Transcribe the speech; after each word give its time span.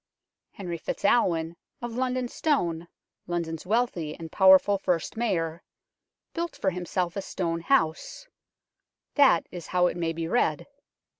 Henry 0.53 0.79
FitzAlwin 0.79 1.55
of 1.79 1.93
London 1.93 2.27
Stone, 2.27 2.87
London's 3.27 3.27
LONDON 3.27 3.57
STONE 3.59 3.69
135 3.69 3.69
wealthy 3.69 4.19
and 4.19 4.31
powerful 4.31 4.77
first 4.79 5.15
Mayor, 5.15 5.61
built 6.33 6.55
for 6.55 6.71
him 6.71 6.87
self 6.87 7.15
a 7.15 7.21
stone 7.21 7.61
house 7.61 8.27
that 9.13 9.45
is 9.51 9.67
how 9.67 9.85
it 9.85 9.95
may 9.97 10.11
be 10.11 10.27
read. 10.27 10.65